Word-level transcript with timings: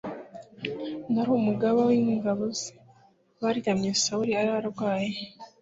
Neri 1.11 1.29
umugaba 1.39 1.79
w 1.89 1.91
ingabo 1.99 2.43
ze 2.59 2.71
baryamye 3.41 3.89
Sawuli 4.03 4.31
yari 4.35 4.51
aryamye 4.59 5.17